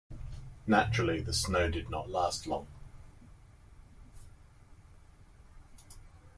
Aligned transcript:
Naturally, 0.65 1.21
the 1.21 1.31
snow 1.31 1.69
did 1.69 1.91
not 1.91 2.09
last 2.09 2.47
long. 2.47 2.65